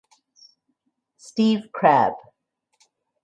Steve 1.17 1.69
Crabb. 1.71 2.15